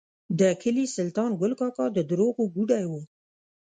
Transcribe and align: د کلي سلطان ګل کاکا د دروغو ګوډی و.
د 0.39 0.41
کلي 0.61 0.85
سلطان 0.97 1.29
ګل 1.39 1.53
کاکا 1.59 1.85
د 1.93 1.99
دروغو 2.09 2.43
ګوډی 2.55 2.83
و. 2.91 2.93